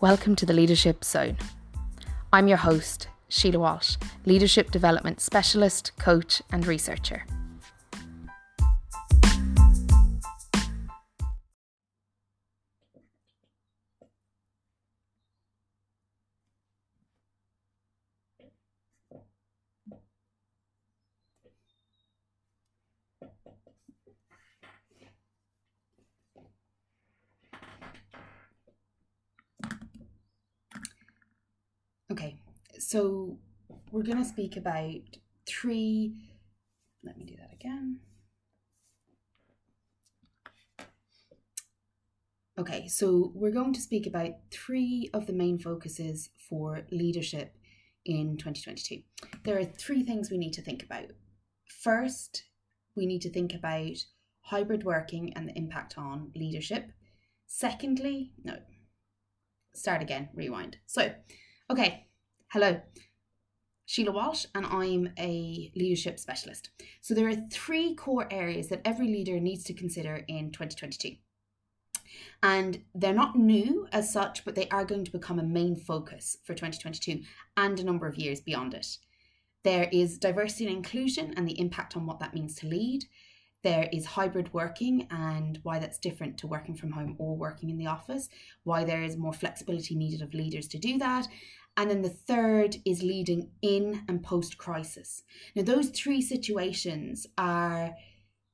[0.00, 1.36] Welcome to the Leadership Zone.
[2.32, 3.96] I'm your host, Sile Walsh,
[4.26, 7.24] Leadership Development Specialist, Coach, and Researcher.
[32.88, 33.36] So
[33.92, 36.14] we're going to speak about three.
[37.04, 37.98] Let me do that again.
[42.58, 47.54] Okay, so we're going to speak about three of the main focuses for leadership
[48.06, 49.02] in 2022.
[49.44, 51.10] There are three things we need to think about.
[51.66, 52.44] First,
[52.96, 53.98] we need to think about
[54.40, 56.90] hybrid working and the impact on leadership.
[57.46, 58.56] Secondly, no,
[59.74, 60.78] start again, rewind.
[60.86, 61.12] So,
[61.70, 62.06] Okay,
[62.52, 62.80] hello.
[63.84, 66.70] Sile Walsh, and I'm a leadership specialist.
[67.02, 71.16] So, there are three core areas that every leader needs to consider in 2022.
[72.42, 76.38] And they're not new as such, but they are going to become a main focus
[76.44, 77.22] for 2022
[77.58, 78.96] and a number of years beyond it.
[79.62, 83.04] There is diversity and inclusion and the impact on what that means to lead.
[83.62, 87.76] There is hybrid working and why that's different to working from home or working in
[87.76, 88.28] the office,
[88.62, 91.26] why there is more flexibility needed of leaders to do that,
[91.76, 95.22] and then the third is leading in and post crisis.
[95.54, 97.94] Now, those three situations are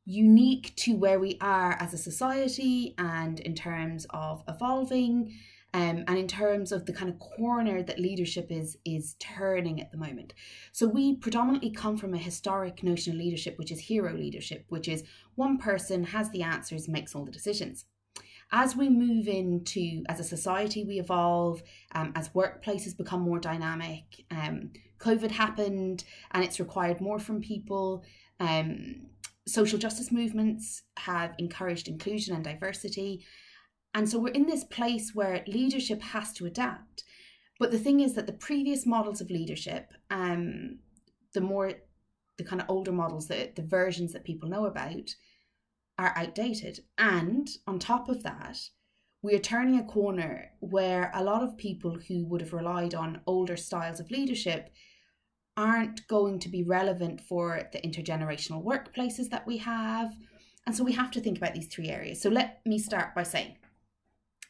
[0.04, 5.32] unique to where we are as a society and in terms of evolving
[5.72, 9.90] um, and in terms of the kind of corner that leadership is is turning at
[9.90, 10.34] the moment
[10.72, 14.88] so we predominantly come from a historic notion of leadership which is hero leadership which
[14.88, 15.04] is
[15.36, 17.86] one person has the answers makes all the decisions
[18.55, 21.62] as we move into as a society we evolve
[21.94, 28.02] um, as workplaces become more dynamic um, covid happened and it's required more from people
[28.40, 29.06] um,
[29.46, 33.24] social justice movements have encouraged inclusion and diversity.
[33.92, 37.05] And so we're in this place where leadership has to adapt.
[37.61, 40.78] But the thing is that the previous models of leadership um,
[41.34, 41.73] the more
[42.36, 45.14] the kind of older models the, the versions that people know about
[45.98, 46.80] are outdated.
[46.98, 48.58] And on top of that,
[49.22, 53.22] we are turning a corner where a lot of people who would have relied on
[53.27, 54.70] older styles of leadership
[55.56, 60.12] aren't going to be relevant for the intergenerational workplaces that we have.
[60.66, 62.20] And so we have to think about these three areas.
[62.20, 63.56] So let me start by saying,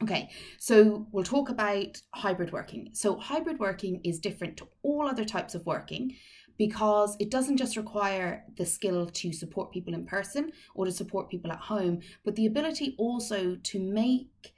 [0.03, 2.91] okay, so we'll talk about hybrid working.
[2.95, 6.17] So hybrid working is different to all other types of working
[6.57, 11.31] because it doesn't just require the skill to support people in person or to support
[11.31, 14.55] people at home, but the ability also to make,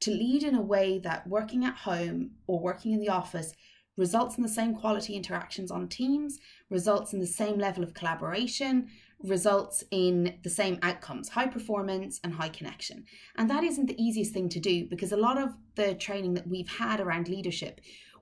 [0.00, 3.52] to lead in a way that working at home or working in the office
[3.96, 6.38] results in the same quality interactions on teams,
[6.70, 8.88] results in the same level of collaboration,
[9.22, 13.04] results in the same outcomes high performance and high connection.
[13.36, 16.48] And that isn't the easiest thing to do because a lot of the training that
[16.48, 17.80] we've had around leadership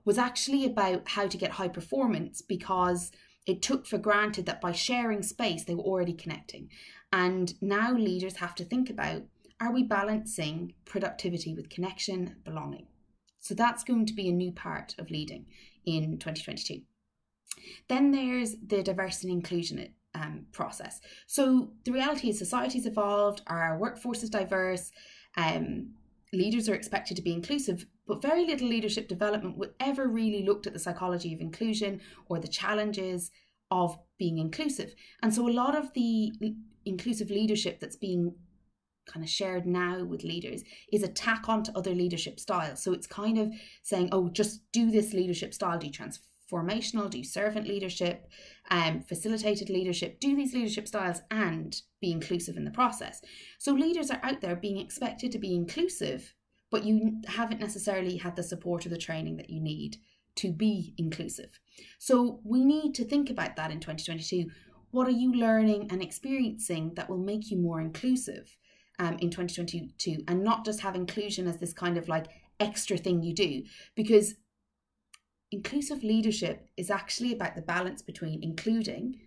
[0.09, 3.11] was actually about how to get high performance because
[3.45, 6.67] it took for granted that by sharing space, they were already connecting.
[7.13, 9.21] And now leaders have to think about
[9.61, 12.87] are we balancing productivity with connection, belonging?
[13.39, 15.45] So that's going to be a new part of leading
[15.85, 16.81] in 2022.
[17.87, 21.01] Then there's the diversity and inclusion um, process.
[21.27, 24.91] So the reality is society's evolved, our workforce is diverse,
[25.37, 25.91] um,
[26.33, 30.65] leaders are expected to be inclusive, but very little leadership development would ever really looked
[30.65, 33.29] at the psychology of inclusion or the challenges
[33.69, 34.95] of being inclusive.
[35.21, 36.33] And so a lot of the
[36.85, 38.33] inclusive leadership that's being
[39.05, 42.81] kind of shared now with leaders is a tack onto other leadership styles.
[42.83, 43.53] So it's kind of
[43.83, 48.27] saying, oh, just do this leadership style, do transformational, do servant leadership,
[48.71, 53.21] um, facilitated leadership, do these leadership styles and be inclusive in the process.
[53.59, 56.33] So leaders are out there being expected to be inclusive,
[56.71, 59.97] but you haven't necessarily had the support or the training that you need
[60.35, 61.59] to be inclusive.
[61.97, 64.49] So we need to think about that in 2022.
[64.91, 68.57] What are you learning and experiencing that will make you more inclusive
[68.99, 72.27] um, in 2022 and not just have inclusion as this kind of like
[72.59, 73.63] extra thing you do?
[73.95, 74.35] Because
[75.51, 79.19] inclusive leadership is actually about the balance between including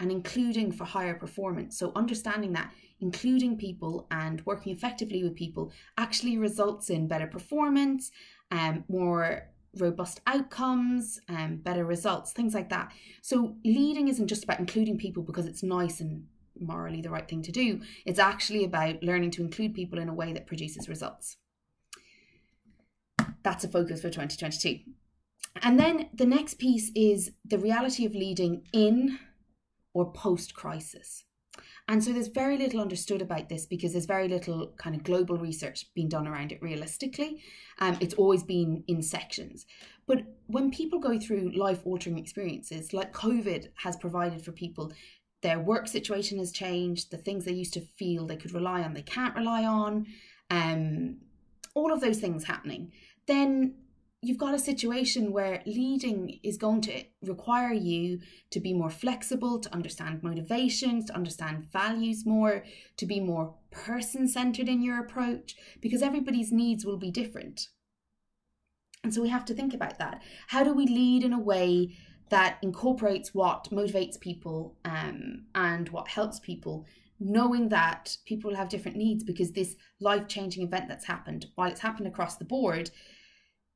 [0.00, 1.78] and including for higher performance.
[1.78, 8.10] So, understanding that including people and working effectively with people actually results in better performance,
[8.50, 12.92] um, more robust outcomes, um, better results, things like that.
[13.22, 16.26] So, leading isn't just about including people because it's nice and
[16.60, 20.14] morally the right thing to do, it's actually about learning to include people in a
[20.14, 21.36] way that produces results
[23.42, 24.80] that's a focus for 2022.
[25.62, 29.18] And then the next piece is the reality of leading in
[29.94, 31.24] or post crisis.
[31.88, 35.38] And so there's very little understood about this because there's very little kind of global
[35.38, 37.42] research being done around it realistically.
[37.78, 39.66] Um, it's always been in sections.
[40.06, 44.92] But when people go through life altering experiences, like COVID has provided for people,
[45.42, 48.92] their work situation has changed, the things they used to feel they could rely on,
[48.92, 50.06] they can't rely on,
[50.50, 51.16] um,
[51.74, 52.92] all of those things happening,
[53.26, 53.74] then
[54.20, 58.18] you've got a situation where leading is going to require you
[58.50, 62.64] to be more flexible, to understand motivations, to understand values more,
[62.96, 67.68] to be more person centered in your approach, because everybody's needs will be different.
[69.04, 70.22] And so we have to think about that.
[70.48, 71.96] How do we lead in a way
[72.30, 76.86] that incorporates what motivates people um, and what helps people?
[77.20, 81.70] Knowing that people will have different needs because this life changing event that's happened, while
[81.70, 82.90] it's happened across the board,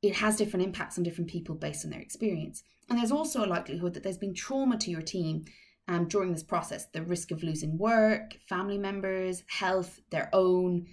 [0.03, 2.61] it has different impacts on different people based on their experience.
[2.89, 5.45] And there's also a likelihood that there's been trauma to your team
[5.87, 10.85] um, during this process the risk of losing work, family members, health, their own,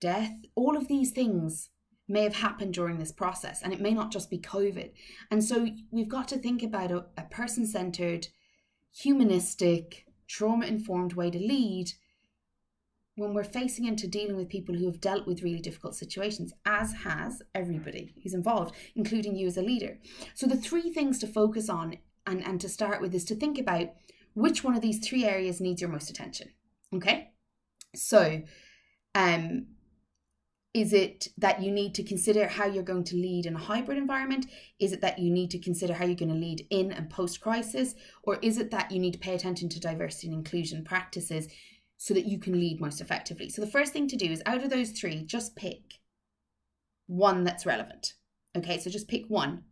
[0.00, 0.32] death.
[0.54, 1.70] All of these things
[2.06, 4.90] may have happened during this process, and it may not just be COVID.
[5.30, 8.28] And so we've got to think about a, a person centered,
[8.94, 11.92] humanistic, trauma informed way to lead
[13.16, 16.92] when we're facing into dealing with people who have dealt with really difficult situations, as
[16.92, 19.98] has everybody who's involved, including you as a leader.
[20.34, 23.58] So, the three things to focus on and, and to start with is to think
[23.58, 23.90] about
[24.34, 26.50] which one of these three areas needs your most attention.
[26.92, 27.30] Okay.
[27.94, 28.42] So,
[29.14, 29.66] um,
[30.72, 33.96] is it that you need to consider how you're going to lead in a hybrid
[33.96, 34.46] environment?
[34.80, 37.40] Is it that you need to consider how you're going to lead in and post
[37.40, 37.94] crisis?
[38.24, 41.46] Or is it that you need to pay attention to diversity and inclusion practices
[41.96, 43.48] so that you can lead most effectively.
[43.48, 46.00] So the first thing to do is out of those three, just pick
[47.06, 48.14] one that's relevant.
[48.56, 49.64] Okay, so just pick one.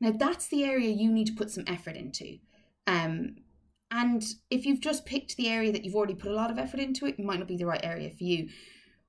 [0.00, 2.38] Now that's the area you need to put some effort into.
[2.86, 3.36] Um,
[3.90, 6.80] and if you've just picked the area that you've already put a lot of effort
[6.80, 8.48] into, it might not be the right area for you.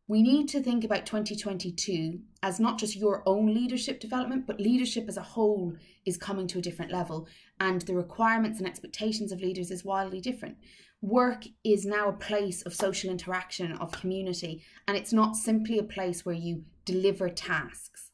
[0.08, 5.06] We need to think about 2022 as not just your own leadership development, but leadership
[5.08, 5.74] as a whole
[6.06, 7.28] is coming to a different level,
[7.60, 10.58] and the requirements and expectations of leaders is wildly different
[11.06, 15.84] work is now a place of social interaction, of community, and it's not simply a
[15.84, 18.12] place where you deliver tasks.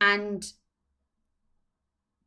[0.00, 0.44] And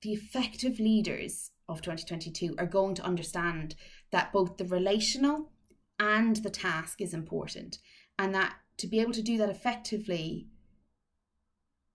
[0.01, 3.75] the effective leaders of 2022 are going to understand
[4.11, 5.51] that both the relational
[5.99, 7.79] and the task is important,
[8.19, 10.47] and that to be able to do that effectively,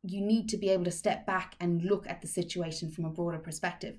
[0.03, 3.11] you need to be able to step back and look at the situation from a
[3.11, 3.97] broader perspective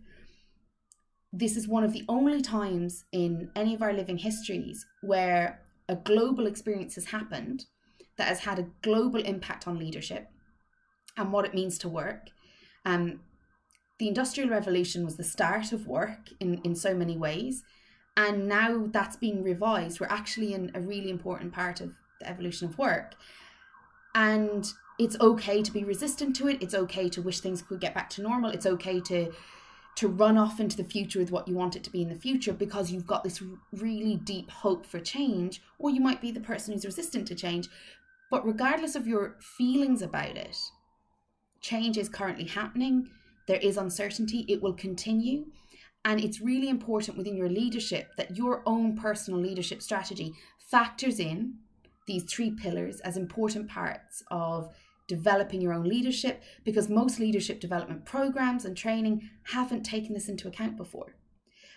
[1.33, 5.95] this is one of the only times in any of our living histories where a
[5.95, 7.65] global experience has happened
[8.17, 10.29] that has had a global impact on leadership
[11.17, 12.29] and what it means to work.
[12.85, 13.19] Um,
[13.99, 17.63] the Industrial Revolution was the start of work in, in so many ways.
[18.15, 19.99] And now that's been revised.
[19.99, 23.15] We're actually in a really important part of the evolution of work.
[24.15, 26.61] And it's okay to be resistant to it.
[26.61, 28.49] It's okay to wish things could get back to normal.
[28.49, 29.31] It's okay to
[29.97, 32.15] to run off into the future with what you want it to be in the
[32.15, 33.41] future because you've got this
[33.73, 37.67] really deep hope for change, or you might be the person who's resistant to change.
[38.29, 40.55] But regardless of your feelings about it,
[41.61, 43.09] change is currently happening.
[43.47, 45.45] There is uncertainty, it will continue.
[46.05, 51.55] And it's really important within your leadership that your own personal leadership strategy factors in
[52.05, 54.71] these three pillars as important parts of
[55.07, 60.47] developing your own leadership because most leadership development programs and training haven't taken this into
[60.47, 61.15] account before.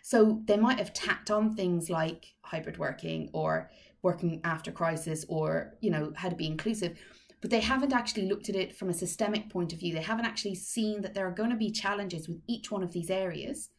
[0.02, 3.70] So they might have tacked on things like hybrid working or
[4.02, 6.98] working after crisis or, you know, how to be inclusive,
[7.40, 9.94] but they haven't actually looked at it from a systemic point of view.
[9.94, 12.92] They haven't actually seen that there are going to be challenges with each one of
[12.92, 13.70] these areas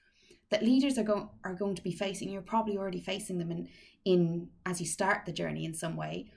[0.49, 2.29] that leaders are going are going to be facing.
[2.29, 3.67] You're probably already facing them in
[4.03, 6.31] in as you start the journey in some way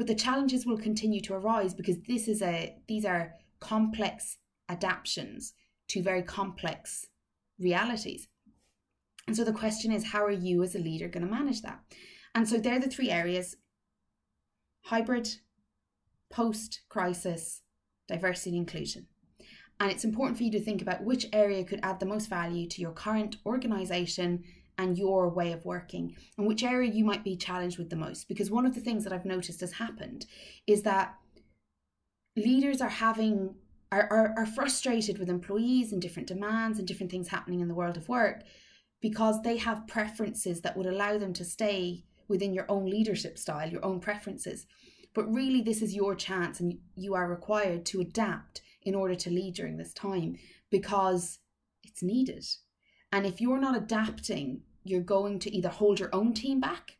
[0.00, 4.38] but the challenges will continue to arise because this is a these are complex
[4.70, 5.52] adaptations
[5.88, 7.08] to very complex
[7.58, 8.26] realities.
[9.26, 11.80] And so the question is, how are you as a leader going to manage that?
[12.34, 13.56] And so they're the three areas
[14.84, 15.28] hybrid,
[16.30, 17.60] post crisis,
[18.08, 19.06] diversity and inclusion.
[19.80, 22.66] And it's important for you to think about which area could add the most value
[22.68, 24.44] to your current organization
[24.80, 28.26] and your way of working and which area you might be challenged with the most.
[28.28, 30.24] Because one of the things that I've noticed has happened
[30.66, 31.16] is that
[32.34, 33.54] leaders are having
[33.92, 37.74] are, are, are frustrated with employees and different demands and different things happening in the
[37.74, 38.44] world of work
[39.00, 43.68] because they have preferences that would allow them to stay within your own leadership style,
[43.68, 44.66] your own preferences.
[45.12, 49.30] But really, this is your chance, and you are required to adapt in order to
[49.30, 50.36] lead during this time
[50.70, 51.40] because
[51.82, 52.44] it's needed.
[53.12, 56.96] And if you're not adapting, you're going to either hold your own team back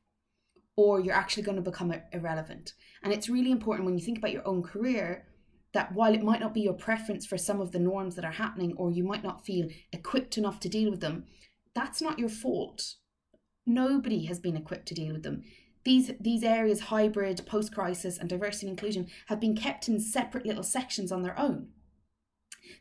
[0.76, 2.74] or you're actually going to become irrelevant.
[3.02, 5.26] And it's really important when you think about your own career
[5.72, 8.32] that while it might not be your preference for some of the norms that are
[8.32, 11.26] happening, or you might not feel equipped enough to deal with them,
[11.74, 12.94] that's not your fault.
[13.66, 15.44] Nobody has been equipped to deal with them.
[15.84, 20.44] These, these areas, hybrid, post crisis, and diversity and inclusion, have been kept in separate
[20.44, 21.68] little sections on their own.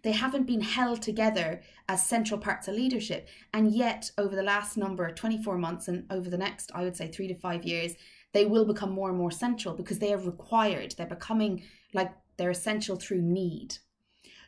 [0.03, 3.27] They haven't been held together as central parts of leadership.
[3.53, 6.95] And yet, over the last number, of 24 months, and over the next, I would
[6.95, 7.95] say, three to five years,
[8.33, 10.95] they will become more and more central because they are required.
[10.97, 13.77] They're becoming like they're essential through need.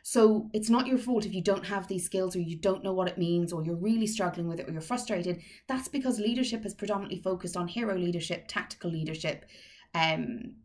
[0.02, 2.92] So it's not your fault if you don't have these skills or you don't know
[2.92, 5.40] what it means or you're really struggling with it or you're frustrated.
[5.68, 9.44] That's because leadership is predominantly focused on hero leadership, tactical leadership.
[9.94, 10.56] Um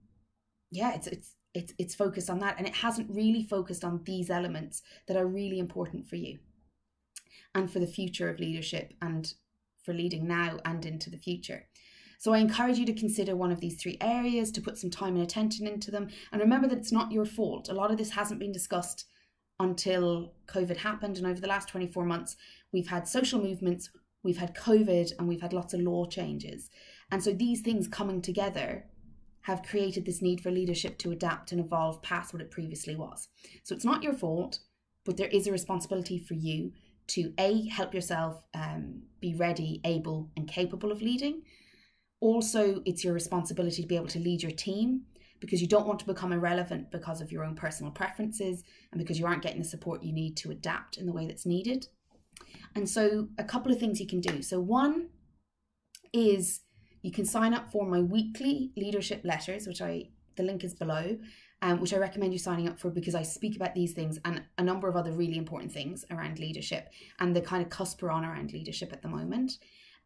[0.72, 4.30] yeah, it's it's it's it's focused on that and it hasn't really focused on these
[4.30, 6.38] elements that are really important for you
[7.56, 9.34] and for the future of leadership and
[9.84, 11.66] for leading now and into the future.
[12.20, 15.16] So I encourage you to consider one of these three areas, to put some time
[15.16, 16.10] and attention into them.
[16.32, 17.70] And remember that it's not your fault.
[17.70, 19.06] A lot of this hasn't been discussed
[19.60, 21.18] until COVID happened.
[21.18, 22.36] And over the last 24 months,
[22.74, 23.90] we've had social movements,
[24.24, 26.70] we've had COVID, and we've had lots of law changes.
[27.12, 28.86] And so these things coming together
[29.48, 33.28] have created this need for leadership to adapt and evolve past what it previously was.
[33.64, 34.60] So it's not your fault,
[35.04, 36.72] but there is a responsibility for you
[37.08, 41.42] to A, help yourself um, be ready, able, and capable of leading,
[42.20, 45.04] also, it's your responsibility to be able to lead your team
[45.40, 49.20] because you don't want to become irrelevant because of your own personal preferences and because
[49.20, 51.88] you aren't getting the support you need to adapt in the way that's needed.
[52.76, 54.42] And so, a couple of things you can do.
[54.42, 55.10] So, one
[56.12, 56.62] is
[57.08, 61.18] you can sign up for my weekly leadership letters, which I the link is below,
[61.62, 64.44] um, which I recommend you signing up for because I speak about these things and
[64.58, 68.12] a number of other really important things around leadership and the kind of cusp we're
[68.12, 69.54] on around leadership at the moment.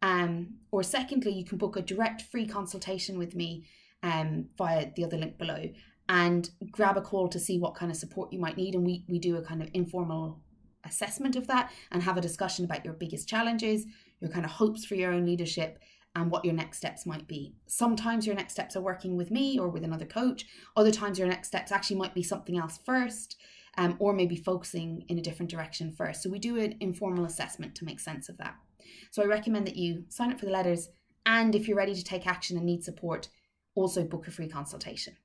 [0.00, 3.66] Um, or secondly, you can book a direct free consultation with me
[4.04, 5.70] um, via the other link below
[6.08, 8.76] and grab a call to see what kind of support you might need.
[8.76, 10.40] And we, we do a kind of informal
[10.84, 13.86] assessment of that and have a discussion about your biggest challenges,
[14.20, 15.80] your kind of hopes for your own leadership,
[16.14, 17.54] and what your next steps might be.
[17.66, 20.44] Sometimes your next steps are working with me or with another coach.
[20.76, 23.36] Other times your next steps actually might be something else first,
[23.78, 26.22] um, or maybe focusing in a different direction first.
[26.22, 28.56] So we do an informal assessment to make sense of that.
[29.10, 30.88] So I recommend that you sign up for the letters
[31.24, 33.28] and if you're ready to take action and need support,
[33.74, 35.16] also book a free consultation.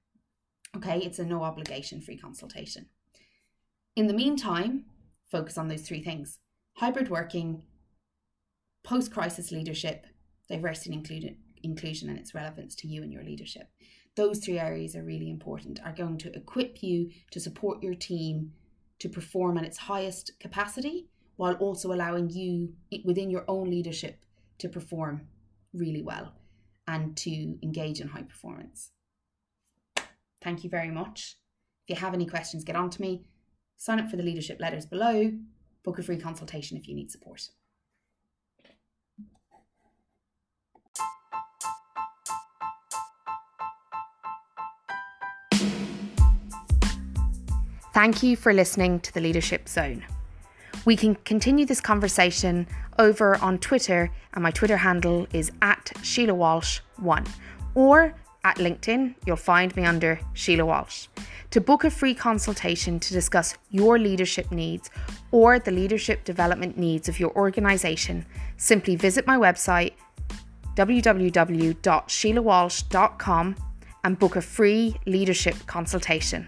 [0.75, 2.87] Okay, it's a no obligation free consultation.
[3.95, 4.85] In the meantime,
[5.31, 6.39] focus on those three things
[6.75, 7.63] hybrid working,
[8.83, 10.05] post crisis leadership,
[10.47, 13.69] diversity and include- inclusion, and its relevance to you and your leadership.
[14.15, 18.53] Those three areas are really important, are going to equip you to support your team
[18.99, 22.73] to perform at its highest capacity while also allowing you
[23.05, 24.25] within your own leadership
[24.57, 25.27] to perform
[25.73, 26.33] really well
[26.87, 28.91] and to engage in high performance.
[30.41, 31.37] Thank you very much.
[31.87, 33.25] If you have any questions, get on to me.
[33.77, 35.31] Sign up for the leadership letters below.
[35.83, 37.49] Book a free consultation if you need support.
[47.97, 50.05] Thank you for listening to the Leadership Zone.
[50.85, 52.67] We can continue this conversation
[52.99, 57.27] over on Twitter, and my Twitter handle is at Sile Walsh1
[57.73, 58.13] or
[58.43, 61.07] at LinkedIn, you'll find me under Sile Walsh.
[61.49, 64.91] To book a free consultation to discuss your leadership needs
[65.31, 68.27] or the leadership development needs of your organisation,
[68.57, 69.93] simply visit my website
[70.75, 73.55] www.silewalsh.com
[74.03, 76.47] and book a free leadership consultation.